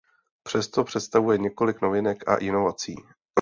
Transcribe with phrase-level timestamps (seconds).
[0.43, 2.95] Přesto představuje několik novinek a inovací.